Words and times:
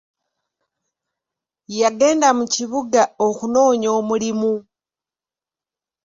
Yagenda 1.79 2.29
mu 2.37 2.45
kibuga 2.55 3.01
okunoonya 3.27 3.89
omulimu. 3.99 4.53